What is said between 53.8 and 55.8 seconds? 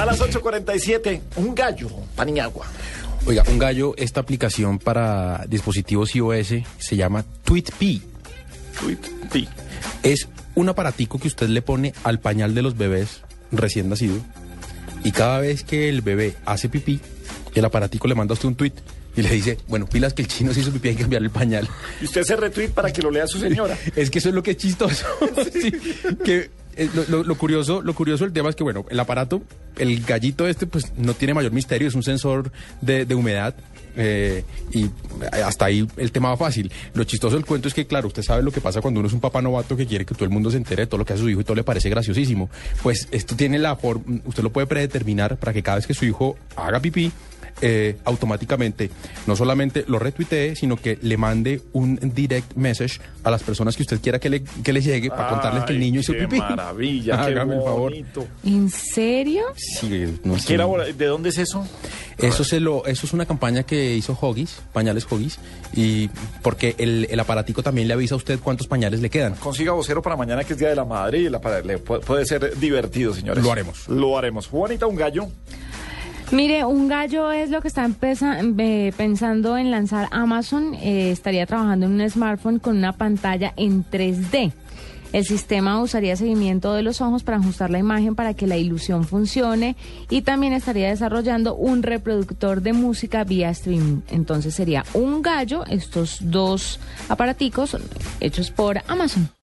usted quiera que le, que le llegue para contarles que el